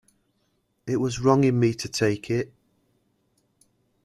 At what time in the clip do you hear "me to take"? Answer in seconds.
1.59-2.31